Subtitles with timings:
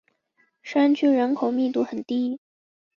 [0.63, 2.39] 山区人口密度很低。